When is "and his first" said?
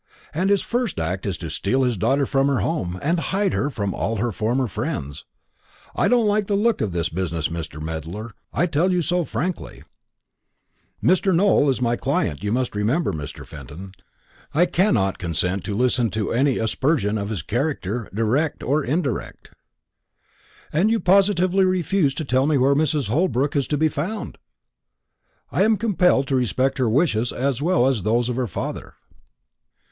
0.33-0.99